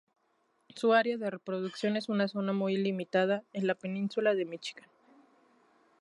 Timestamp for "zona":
2.27-2.53